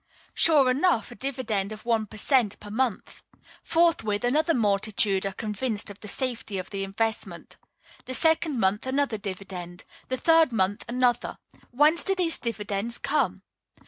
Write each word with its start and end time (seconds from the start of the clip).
Sure 0.33 0.71
enough, 0.71 1.11
a 1.11 1.15
dividend 1.15 1.71
of 1.71 1.85
one 1.85 2.07
per 2.07 2.17
cent. 2.17 2.59
per 2.59 2.71
month! 2.71 3.21
Forthwith, 3.61 4.23
another 4.23 4.55
multitude 4.55 5.27
are 5.27 5.31
convinced 5.31 5.91
of 5.91 5.99
the 5.99 6.07
safety 6.07 6.57
of 6.57 6.71
the 6.71 6.83
investment. 6.83 7.57
The 8.05 8.15
second 8.15 8.59
month 8.59 8.87
another 8.87 9.19
dividend. 9.19 9.83
The 10.07 10.17
third 10.17 10.51
month 10.51 10.85
another. 10.87 11.37
Whence 11.69 12.01
do 12.01 12.15
these 12.15 12.39
dividends 12.39 12.97
come? 12.97 13.41